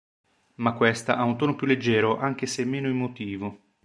[0.55, 3.59] Ma questa ha un tono più leggero anche se meno emotivo".